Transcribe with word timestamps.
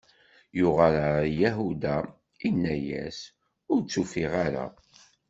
Yuɣal 0.59 0.95
ɣer 1.05 1.23
Yahuda, 1.39 1.95
inna-yas: 2.47 3.19
Ur 3.71 3.79
tt-ufiɣ 3.83 4.31
ara. 4.45 4.65